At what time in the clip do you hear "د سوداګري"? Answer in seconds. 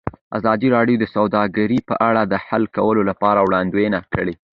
1.01-1.79